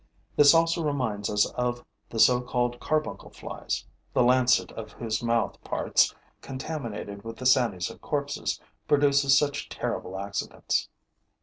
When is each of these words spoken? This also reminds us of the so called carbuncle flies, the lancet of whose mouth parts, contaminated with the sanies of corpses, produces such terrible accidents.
This 0.35 0.55
also 0.55 0.81
reminds 0.83 1.29
us 1.29 1.45
of 1.51 1.85
the 2.09 2.17
so 2.17 2.41
called 2.41 2.79
carbuncle 2.79 3.29
flies, 3.29 3.85
the 4.15 4.23
lancet 4.23 4.71
of 4.71 4.93
whose 4.93 5.21
mouth 5.21 5.63
parts, 5.63 6.15
contaminated 6.41 7.23
with 7.23 7.37
the 7.37 7.45
sanies 7.45 7.91
of 7.91 8.01
corpses, 8.01 8.59
produces 8.87 9.37
such 9.37 9.69
terrible 9.69 10.17
accidents. 10.19 10.89